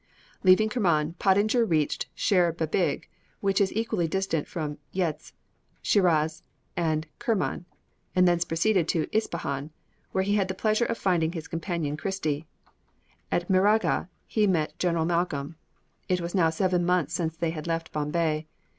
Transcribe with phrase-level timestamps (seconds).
[0.43, 3.07] Leaving Kerman, Pottinger reached Cheré Bebig,
[3.39, 5.31] which is equally distant from Yezd,
[5.83, 6.41] Shiraz,
[6.75, 7.65] and Kerman,
[8.15, 9.69] and thence proceeded to Ispahan,
[10.11, 12.47] where he had the pleasure of finding his companion Christie.
[13.31, 15.55] At Meragha he met General Malcolm.
[16.09, 18.47] It was now seven months since they had left Bombay.